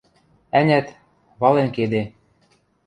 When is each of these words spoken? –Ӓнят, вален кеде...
–Ӓнят, 0.59 0.87
вален 1.41 1.69
кеде... 1.77 2.01